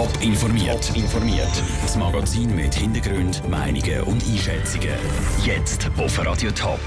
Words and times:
Top 0.00 0.22
informiert. 0.22 0.96
informiert. 0.96 1.62
Das 1.82 1.94
Magazin 1.94 2.56
mit 2.56 2.74
Hintergrund, 2.74 3.46
Meinungen 3.50 4.00
und 4.04 4.24
Einschätzungen. 4.26 4.94
Jetzt 5.44 5.90
auf 5.98 6.24
Radio 6.24 6.50
Top. 6.52 6.80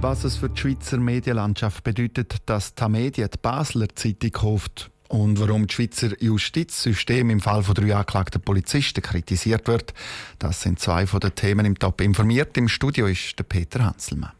Was 0.00 0.24
es 0.24 0.36
für 0.38 0.48
die 0.48 0.58
Schweizer 0.58 0.96
Medienlandschaft 0.96 1.84
bedeutet, 1.84 2.36
dass 2.46 2.72
Medien 2.88 3.28
die 3.30 3.36
Basler 3.36 3.88
Zeitung 3.94 4.30
kauft 4.30 4.90
und 5.08 5.38
warum 5.38 5.66
das 5.66 5.74
Schweizer 5.74 6.22
Justizsystem 6.22 7.28
im 7.28 7.40
Fall 7.40 7.62
von 7.62 7.74
drei 7.74 7.94
angeklagten 7.94 8.40
Polizisten 8.40 9.02
kritisiert 9.02 9.68
wird, 9.68 9.92
das 10.38 10.62
sind 10.62 10.80
zwei 10.80 11.06
von 11.06 11.20
den 11.20 11.34
Themen 11.34 11.66
im 11.66 11.78
Top 11.78 12.00
informiert. 12.00 12.56
Im 12.56 12.68
Studio 12.68 13.08
ist 13.08 13.38
der 13.38 13.44
Peter 13.44 13.84
Hanselmann. 13.84 14.32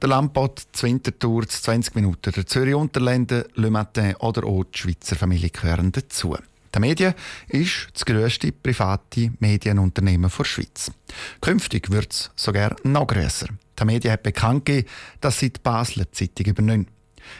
Der 0.00 0.10
Lampot, 0.10 0.62
die 0.76 0.82
Winterthur, 0.84 1.48
20 1.48 1.96
Minuten, 1.96 2.30
der 2.30 2.46
Zürich 2.46 2.76
Unterländer, 2.76 3.46
Le 3.56 3.68
Matin 3.68 4.14
oder 4.20 4.44
auch 4.44 4.62
die 4.62 4.78
Schweizer 4.78 5.16
Familie 5.16 5.50
gehören 5.50 5.90
dazu. 5.90 6.36
Die 6.74 6.80
Medien 6.80 7.14
ist 7.48 7.88
das 7.92 8.04
grösste 8.04 8.50
private 8.50 9.30
Medienunternehmen 9.40 10.30
der 10.36 10.44
Schweiz. 10.44 10.90
Künftig 11.40 11.90
wird 11.90 12.12
es 12.12 12.30
sogar 12.34 12.76
noch 12.82 13.06
grösser. 13.06 13.48
Die 13.78 13.84
Medien 13.84 14.12
hat 14.12 14.22
bekannt 14.22 14.64
gegeben, 14.64 14.88
dass 15.20 15.38
sie 15.38 15.50
die 15.50 15.60
Basler 15.62 16.10
Zeitung 16.12 16.46
übernehmen. 16.46 16.86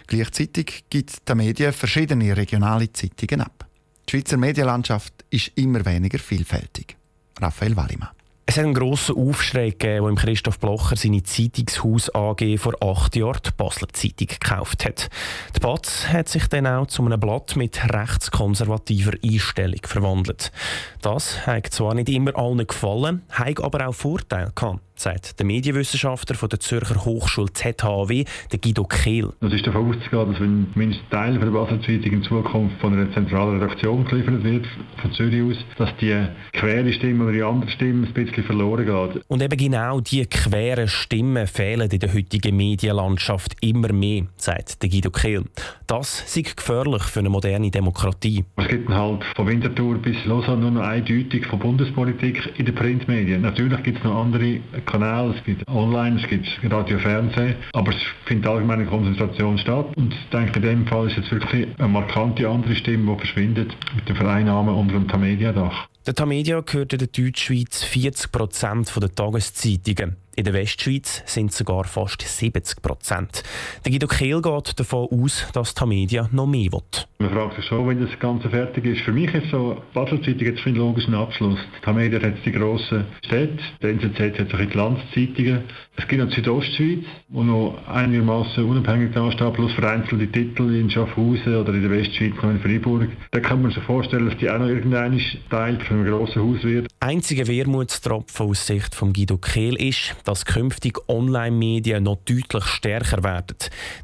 Gleichzeitig 0.07 0.85
gibt 0.91 1.29
die 1.29 1.35
Medien 1.35 1.73
verschiedene 1.73 2.37
regionale 2.37 2.93
Zeitungen 2.93 3.41
ab. 3.41 3.67
Die 4.07 4.11
Schweizer 4.11 4.37
Medienlandschaft 4.37 5.25
ist 5.31 5.53
immer 5.55 5.85
weniger 5.85 6.19
vielfältig. 6.19 6.97
Raphael 7.41 7.77
Wallimann. 7.77 8.11
Es 8.53 8.59
hat 8.59 8.67
einen 8.67 8.75
grossen 8.75 9.17
Aufschrei 9.17 9.71
gegeben, 9.71 10.09
als 10.09 10.21
Christoph 10.21 10.59
Blocher 10.59 10.95
seine 10.95 11.23
Zeitungshaus 11.23 12.15
AG 12.15 12.59
vor 12.59 12.75
acht 12.83 13.17
Jahren 13.17 13.41
die 13.47 13.51
Basler 13.57 13.89
Zeitung 13.95 14.27
gekauft 14.27 14.85
hat. 14.85 15.09
Die 15.57 15.61
Batz 15.61 16.09
hat 16.09 16.29
sich 16.29 16.49
dann 16.49 16.67
auch 16.67 16.87
zu 16.87 17.03
einem 17.03 17.19
Blatt 17.19 17.57
mit 17.57 17.83
rechtskonservativer 17.83 19.13
Einstellung 19.25 19.81
verwandelt. 19.85 20.53
Das 21.01 21.47
hat 21.47 21.69
zwar 21.69 21.95
nicht 21.95 22.11
immer 22.11 22.37
allen 22.37 22.67
gefallen, 22.67 23.23
hat 23.31 23.59
aber 23.59 23.89
auch 23.89 23.95
Vorteile 23.95 24.53
gehabt 24.55 24.81
sagt 25.03 25.39
der 25.39 25.47
Medienwissenschaftler 25.47 26.37
von 26.37 26.49
der 26.49 26.61
Zürcher 26.61 27.05
Hochschule 27.05 27.53
ZHW, 27.53 28.25
der 28.53 28.59
Guido 28.59 28.85
Kehl. 28.85 29.33
Es 29.41 29.53
ist 29.53 29.67
davon 29.67 29.91
auszugehen, 29.91 30.33
dass 30.33 30.41
wenn 30.41 30.67
mindestens 30.75 31.09
Teil 31.11 31.39
der 31.39 31.47
Basler 31.47 31.81
Zeitung 31.83 32.13
in 32.13 32.23
Zukunft 32.23 32.81
von 32.81 32.93
einer 32.93 33.13
zentralen 33.13 33.61
Redaktion 33.61 34.05
geliefert 34.05 34.45
wird, 34.45 34.67
von 35.01 35.13
Zürich 35.13 35.43
aus, 35.43 35.65
dass 35.77 35.91
die 36.01 36.27
quere 36.53 36.93
Stimme 36.93 37.25
oder 37.25 37.33
die 37.33 37.43
andere 37.43 37.71
Stimme 37.71 38.07
ein 38.07 38.13
bisschen 38.13 38.45
verloren 38.45 38.87
geht. 38.87 39.25
Und 39.29 39.43
eben 39.43 39.57
genau 39.57 40.01
diese 40.01 40.27
queren 40.27 40.89
Stimmen 40.89 41.47
fehlen 41.47 41.91
in 41.91 41.99
der 41.99 42.15
heutigen 42.15 42.57
Medienlandschaft 42.57 43.57
immer 43.61 43.93
mehr, 43.93 44.27
sagt 44.37 44.83
der 44.83 44.89
Guido 44.89 45.11
Kehl. 45.11 45.45
Das 45.89 46.37
ist 46.37 46.57
gefährlich 46.57 47.03
für 47.03 47.21
eine 47.21 47.29
moderne 47.29 47.71
Demokratie. 47.71 48.45
Es 48.57 48.69
gibt 48.69 48.89
halt 48.89 49.25
von 49.35 49.47
Winterthur 49.49 49.99
bis 49.99 50.17
Lausanne 50.25 50.63
nur 50.63 50.71
noch 50.71 50.83
eindeutig 50.83 51.47
von 51.47 51.59
Bundespolitik 51.59 52.53
in 52.57 52.67
den 52.67 52.75
Printmedien. 52.75 53.43
Natürlich 53.43 53.83
gibt 53.83 53.99
es 53.99 54.05
noch 54.05 54.23
andere 54.23 54.61
Kanäle, 54.93 55.35
es 55.35 55.43
gibt 55.45 55.67
online, 55.69 56.21
es 56.21 56.29
gibt 56.29 56.47
Radio, 56.71 56.99
Fernsehen, 56.99 57.55
aber 57.73 57.93
es 57.93 58.03
findet 58.27 58.47
allgemeine 58.47 58.85
Konzentration 58.85 59.57
statt. 59.57 59.87
Und 59.97 60.13
ich 60.13 60.29
denke, 60.31 60.59
in 60.59 60.63
dem 60.63 60.87
Fall 60.87 61.09
ist 61.09 61.17
jetzt 61.17 61.33
wirklich 61.33 61.67
eine 61.79 61.89
markante 61.89 62.47
andere 62.47 62.75
Stimme, 62.77 63.13
die 63.13 63.19
verschwindet 63.21 63.75
mit 63.97 64.07
der 64.07 64.17
Vereinnahme 64.17 64.73
unter 64.73 64.95
dem 64.95 65.09
Tamedia-Dach. 65.09 65.89
Der 66.07 66.15
Tamedia 66.15 66.61
gehört 66.61 66.93
in 66.93 66.99
der 66.99 67.09
Deutschschweiz 67.09 67.83
40 67.85 68.31
Prozent 68.31 68.93
der 68.95 69.15
Tageszeitungen. 69.15 70.17
In 70.35 70.45
der 70.45 70.55
Westschweiz 70.55 71.23
sind 71.27 71.51
es 71.51 71.59
sogar 71.59 71.85
fast 71.85 72.23
70 72.23 72.81
Prozent. 72.81 73.43
Der 73.85 73.93
Guido 73.93 74.07
Kehl 74.07 74.41
geht 74.41 74.81
davon 74.81 75.09
aus, 75.11 75.47
dass 75.53 75.75
die 75.75 75.85
Media 75.85 76.27
noch 76.33 76.47
mehr 76.47 76.73
will. 76.73 76.81
Man 77.19 77.31
fragt 77.31 77.57
sich 77.57 77.67
schon, 77.67 77.87
wenn 77.87 78.01
das 78.01 78.19
Ganze 78.19 78.49
fertig 78.49 78.85
ist. 78.87 79.03
Für 79.03 79.13
mich 79.13 79.33
ist 79.35 79.51
so, 79.51 79.75
die 79.75 79.95
Basel 79.95 80.23
Zeitung 80.23 80.47
jetzt 80.47 80.67
einen 80.67 80.77
logischen 80.77 81.15
Abschluss. 81.15 81.59
Die 81.87 81.93
Media 81.93 82.19
hat 82.19 82.35
jetzt 82.35 82.47
die 82.47 82.53
grossen 82.53 83.05
Städte, 83.27 83.63
der 83.83 83.91
NZZ 83.91 84.39
hat 84.39 84.51
sich 84.51 84.69
die 84.71 84.77
Landszeitungen. 84.77 85.65
Es 85.97 86.09
gibt 86.09 86.23
noch 86.23 86.31
die 86.31 86.37
Südostschweiz, 86.37 87.05
wo 87.29 87.43
noch 87.43 87.79
einigermaßen 87.87 88.65
unabhängig 88.65 89.13
dasteht, 89.13 89.53
plus 89.53 89.73
vereinzelte 89.75 90.27
Titel 90.33 90.75
in 90.75 90.91
Schaffhausen 90.91 91.57
oder 91.57 91.75
in 91.75 91.83
der 91.83 91.91
Westschweiz 91.91 92.35
noch 92.37 92.51
in 92.51 92.61
Freiburg. 92.61 93.09
Da 93.31 93.41
kann 93.41 93.61
man 93.61 93.71
sich 93.71 93.83
vorstellen, 93.83 94.31
dass 94.31 94.39
die 94.39 94.49
auch 94.49 94.59
noch 94.59 94.69
irgendein 94.69 95.21
Teil 95.51 95.79
von 95.81 95.99
einem 95.99 96.07
grossen 96.07 96.43
Haus 96.43 96.65
wird. 96.65 96.89
Einziger 97.01 97.47
Wermutstropfen 97.47 98.47
aus 98.47 98.67
Sicht 98.67 98.95
von 98.95 99.13
Guido 99.13 99.37
Kehl 99.37 99.77
ist, 99.77 100.17
dass 100.25 100.45
künftig 100.45 100.99
Online-Medien 101.09 102.05
noch 102.05 102.19
deutlich 102.25 102.65
stärker 102.65 103.23
werden. 103.23 103.57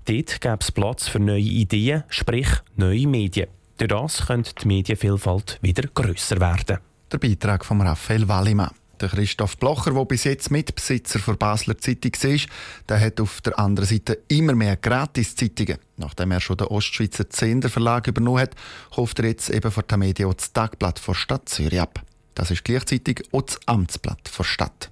Dort 0.05 0.41
gäbe 0.41 0.59
es 0.61 0.73
Platz 0.73 1.09
für 1.09 1.21
neue 1.21 1.41
Ideen, 1.41 2.05
sprich 2.09 2.49
neue 2.77 3.07
Medien. 3.07 3.49
Durch 3.79 3.89
das 3.89 4.27
könnte 4.27 4.53
die 4.61 4.67
Medienvielfalt 4.67 5.59
wieder 5.63 5.89
grösser 5.95 6.41
werden. 6.41 6.79
Der 7.13 7.19
Beitrag 7.19 7.65
von 7.65 7.81
Raphael 7.81 8.29
Wallimann. 8.29 8.71
Der 9.01 9.09
Christoph 9.09 9.57
Blocher, 9.59 9.93
der 9.93 10.05
bis 10.05 10.25
jetzt 10.25 10.51
Mitbesitzer 10.51 11.21
der 11.21 11.35
Basler 11.35 11.79
Zeitung 11.79 12.13
ist, 12.31 12.49
der 12.89 13.01
hat 13.01 13.21
auf 13.21 13.41
der 13.43 13.57
anderen 13.57 13.89
Seite 13.89 14.19
immer 14.27 14.55
mehr 14.55 14.77
Gratis-Zeitungen. 14.77 15.79
Nachdem 15.97 16.33
er 16.33 16.41
schon 16.41 16.57
den 16.57 16.67
Ostschweizer 16.67 17.31
Zehnder 17.31 17.69
Verlag 17.69 18.09
übernommen 18.09 18.41
hat, 18.41 18.57
kauft 18.93 19.21
er 19.21 19.27
jetzt 19.27 19.51
eben 19.51 19.71
von 19.71 19.85
der 19.89 19.99
Media 19.99 20.29
das 20.29 20.53
Tagblatt 20.53 21.01
der 21.07 21.15
Stadt 21.15 21.49
Zürich 21.49 21.81
ab. 21.81 22.03
Das 22.35 22.51
ist 22.51 22.65
gleichzeitig 22.65 23.23
auch 23.31 23.43
das 23.43 23.61
Amtsblatt 23.67 24.31
der 24.37 24.45
Stadt. 24.45 24.91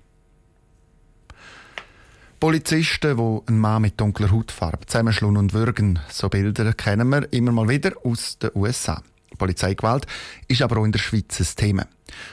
Polizisten, 2.47 3.17
die 3.17 3.49
einen 3.49 3.59
Mann 3.59 3.83
mit 3.83 4.01
dunkler 4.01 4.31
Hautfarbe 4.31 4.87
zusammenschlagen 4.87 5.37
und 5.37 5.53
würgen, 5.53 5.99
so 6.09 6.29
Bilder 6.29 6.73
kennen 6.75 7.09
wir 7.09 7.33
immer 7.33 7.51
mal 7.51 7.69
wieder 7.69 7.91
aus 8.05 8.39
den 8.39 8.53
USA. 8.55 9.03
Polizeigewalt 9.37 10.07
ist 10.47 10.63
aber 10.63 10.77
auch 10.77 10.85
in 10.85 10.93
der 10.93 11.01
Schweiz 11.01 11.41
ein 11.41 11.57
Thema. 11.57 11.89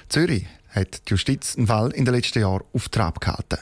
Zürich 0.09 0.45
hat 0.69 1.01
die 1.07 1.13
Justiz 1.13 1.57
einen 1.57 1.65
Fall 1.65 1.89
in 1.93 2.05
den 2.05 2.13
letzten 2.13 2.41
Jahren 2.41 2.61
auf 2.73 2.89
Trab 2.89 3.21
gehalten. 3.21 3.57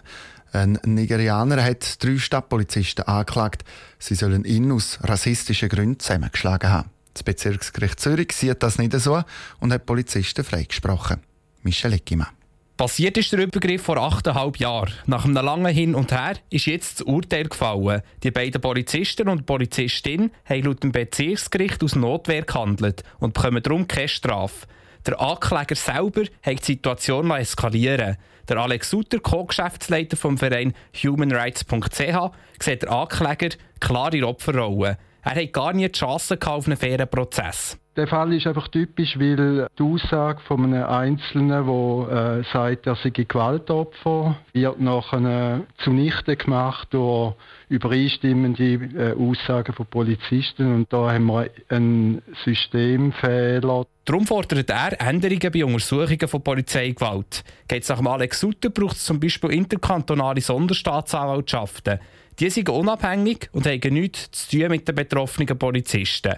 Ein 0.52 0.78
Nigerianer 0.84 1.64
hat 1.64 2.04
drei 2.04 2.18
Stadtpolizisten 2.18 3.08
angeklagt, 3.08 3.64
sie 3.98 4.16
sollen 4.16 4.44
ihn 4.44 4.74
aus 4.74 5.00
rassistischen 5.04 5.70
Gründen 5.70 6.02
zusammengeschlagen 6.02 6.70
haben. 6.70 6.90
Das 7.14 7.24
Bezirksgericht 7.24 8.02
Zürich 8.02 8.34
sieht 8.34 8.62
das 8.62 8.78
nicht 8.78 8.92
so 9.00 9.24
und 9.62 9.72
hat 9.72 9.86
Polizisten 9.86 10.44
freigesprochen. 10.44 11.22
Michel 11.64 11.94
Eckimann. 11.94 12.41
Passiert 12.82 13.16
ist 13.16 13.32
der 13.32 13.42
Übergriff 13.42 13.84
vor 13.84 13.98
achteinhalb 13.98 14.58
Jahren. 14.58 14.92
Nach 15.06 15.24
einem 15.24 15.36
langen 15.36 15.72
Hin 15.72 15.94
und 15.94 16.12
Her 16.12 16.38
ist 16.50 16.66
jetzt 16.66 17.00
das 17.00 17.06
Urteil 17.06 17.44
gefallen. 17.44 18.02
Die 18.24 18.32
beiden 18.32 18.60
Polizisten 18.60 19.30
und 19.30 19.46
Polizistin 19.46 20.32
haben 20.46 20.64
laut 20.64 20.82
dem 20.82 20.92
Bezirksgericht 20.92 21.84
aus 21.84 21.96
Notwehr 21.96 22.42
gehandelt 22.42 23.04
und 23.20 23.36
bekommen 23.36 23.62
darum 23.62 23.88
keine 23.88 24.08
Strafe. 24.08 24.66
Der 25.06 25.22
Ankläger 25.22 25.76
selber 25.76 26.24
hat 26.42 26.60
die 26.62 26.74
Situation 26.74 27.30
eskalieren 27.30 28.18
Der 28.50 28.58
Alex 28.58 28.90
Sutter, 28.90 29.20
Co-Geschäftsleiter 29.20 30.18
vom 30.18 30.40
Verein 30.40 30.74
humanrights.ch, 31.04 32.32
sieht 32.64 32.82
der 32.82 32.92
Ankläger 32.92 33.56
klar 33.80 34.12
in 34.12 34.24
Opferrolle. 34.24 34.98
Er 35.22 35.36
hat 35.36 35.54
gar 35.54 35.74
nie 35.74 35.88
die 35.88 35.92
Chance 36.00 36.36
auf 36.44 36.66
einen 36.66 36.78
fairen 36.78 37.08
Prozess. 37.08 37.78
Der 37.98 38.08
Fall 38.08 38.34
ist 38.34 38.48
einfach 38.48 38.70
typisch, 38.70 39.20
weil 39.20 39.68
die 39.78 39.84
Aussage 39.84 40.40
von 40.48 40.64
einem 40.64 40.86
Einzelnen, 40.86 41.66
der 41.66 42.40
äh, 42.40 42.44
sagt, 42.54 42.88
er 42.88 42.96
sei 42.96 43.10
Gewaltopfer, 43.10 44.38
wird 44.54 44.80
nachher 44.80 45.64
zunichte 45.84 46.38
gemacht 46.38 46.88
durch 46.92 47.36
übereinstimmende 47.68 48.74
äh, 48.74 49.14
Aussagen 49.14 49.74
von 49.74 49.88
Polizisten. 49.88 50.74
Und 50.74 50.94
da 50.94 51.12
haben 51.12 51.26
wir 51.26 51.50
einen 51.68 52.22
Systemfehler. 52.46 53.86
Darum 54.06 54.26
fordert 54.26 54.70
er 54.70 55.02
Änderungen 55.02 55.52
bei 55.52 55.66
Untersuchungen 55.66 56.28
von 56.30 56.42
Polizeigewalt. 56.42 57.44
Geht 57.68 57.84
es 57.84 57.90
nach 57.90 58.02
Alex 58.06 58.40
Sutter, 58.40 58.70
braucht 58.70 58.96
es 58.96 59.04
zum 59.04 59.20
Beispiel 59.20 59.52
interkantonale 59.52 60.40
Sonderstaatsanwaltschaften. 60.40 62.00
Die 62.40 62.50
sind 62.50 62.70
unabhängig 62.70 63.50
und 63.52 63.68
haben 63.68 63.94
nichts 63.94 64.32
zu 64.32 64.58
tun 64.58 64.70
mit 64.70 64.88
den 64.88 64.96
betroffenen 64.96 65.60
Polizisten. 65.60 66.38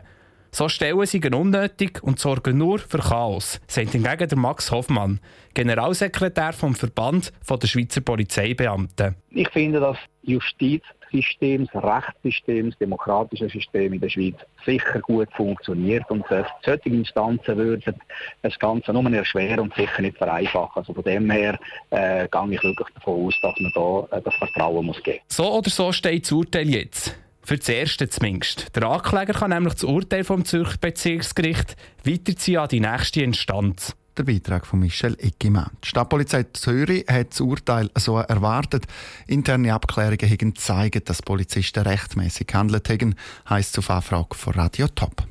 So 0.56 0.69
stellen 0.69 1.03
sie 1.08 1.19
unnötig 1.19 2.03
und 2.03 2.19
sorgen 2.19 2.59
nur 2.59 2.78
für 2.78 3.00
Chaos, 3.00 3.59
sagt 3.66 3.94
hingegen 3.94 4.29
der 4.29 4.38
Max 4.38 4.70
Hoffmann, 4.70 5.20
Generalsekretär 5.55 6.53
vom 6.53 6.76
Verband 6.76 7.34
der 7.50 7.67
Schweizer 7.67 8.02
Polizeibeamten. 8.02 9.16
Ich 9.32 9.50
finde, 9.50 9.79
das 9.79 9.97
Justizsystem, 10.22 11.67
das 11.73 11.84
Rechtssystem, 11.84 12.70
das 12.70 12.78
demokratische 12.78 13.50
System 13.50 13.94
in 13.94 14.00
der 14.00 14.09
Schweiz 14.09 14.35
sicher 14.64 15.00
gut 15.00 15.29
funktioniert 15.34 16.08
und 16.11 16.23
solche 16.29 16.88
Instanzen 16.88 17.58
würden 17.58 17.96
das 18.44 18.59
Ganze 18.59 18.94
nur 18.94 19.11
erschweren 19.11 19.59
und 19.59 19.73
sicher 19.73 20.03
nicht 20.03 20.20
vereinfachen. 20.20 20.73
Also 20.76 20.94
von 20.94 21.03
dem 21.03 21.32
her 21.32 21.58
äh, 21.90 22.28
gehe 22.28 22.53
ich 22.53 22.64
wirklich 22.64 22.90
davon 22.94 23.26
aus, 23.26 23.34
dass 23.41 23.59
man 23.59 23.72
da 23.73 24.17
äh, 24.17 24.22
das 24.22 24.35
Vertrauen 24.35 24.85
muss 24.85 25.02
geben. 25.02 25.22
So 25.29 25.52
oder 25.52 25.72
so 25.72 25.91
steht 25.91 26.26
das 26.26 26.32
Urteil 26.32 26.70
jetzt. 26.70 27.22
Für 27.43 27.57
das 27.57 27.67
Erste 27.67 28.07
zumindest. 28.07 28.73
Der 28.75 28.84
Ankläger 28.84 29.34
kann 29.34 29.51
nämlich 29.51 29.73
das 29.73 29.84
Urteil 29.84 30.23
vom 30.23 30.45
Zürcher 30.45 30.78
Bezirksgericht 30.79 31.75
weiterziehen 32.03 32.59
an 32.59 32.69
die 32.69 32.79
nächste 32.79 33.22
Instanz. 33.22 33.95
Der 34.16 34.23
Beitrag 34.23 34.67
von 34.67 34.79
Michel 34.79 35.17
Eckimann. 35.19 35.72
Die 35.84 35.87
Stadtpolizei 35.87 36.45
Zürich 36.53 37.05
hat 37.09 37.31
das 37.31 37.41
Urteil 37.41 37.90
so 37.97 38.17
erwartet. 38.17 38.85
Interne 39.25 39.73
Abklärungen 39.73 40.29
haben 40.29 40.53
gezeigt, 40.53 41.09
dass 41.09 41.23
Polizisten 41.23 41.84
rechtmäßig 41.84 42.47
gehandelt 42.47 42.87
haben, 42.90 43.16
heisst 43.49 43.72
es 43.72 43.79
auf 43.79 43.89
Anfrage 43.89 44.35
von 44.35 44.53
Radio 44.53 44.87
Top. 44.87 45.25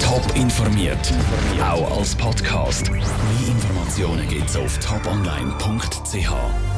Top 0.00 0.36
informiert, 0.36 1.12
auch 1.60 1.98
als 1.98 2.14
Podcast. 2.14 2.90
Mehr 2.90 3.02
Informationen 3.48 4.28
gibt's 4.28 4.56
auf 4.56 4.78
toponline.ch. 4.78 6.77